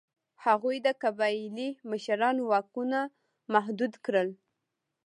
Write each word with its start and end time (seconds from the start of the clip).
هغوی 0.45 0.77
د 0.85 0.87
قبایلي 1.03 1.69
مشرانو 1.91 2.41
واکونه 2.51 2.99
محدود 3.53 3.93
کړل. 4.05 4.29